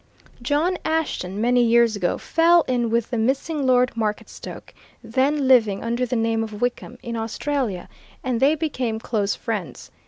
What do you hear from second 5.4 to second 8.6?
living under the name of Wickham, in Australia, and they